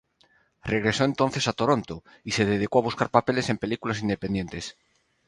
[0.63, 4.75] Regresó entonces a Toronto y se dedicó a buscar papeles en películas independientes.